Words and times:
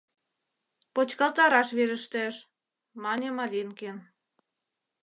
Почкалтараш 0.93 1.69
верештеш,— 1.77 2.35
мане 3.03 3.29
Малинкин. 3.37 3.97